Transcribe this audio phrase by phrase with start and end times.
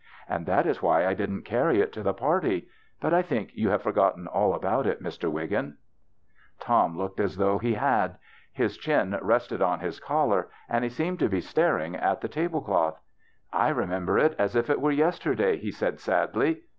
[0.27, 2.67] And that is why I didn't carry it to the party.
[2.99, 5.31] But I think you have forgotten all about it, Mr.
[5.31, 5.77] Wiggin."
[6.59, 8.17] Tom looked as though he had.
[8.51, 12.61] His chin rested on his collar, and he seemed to be staring at the table
[12.61, 12.99] cloth."
[13.53, 16.63] I remember it as if it were yesterday," he said, sadly.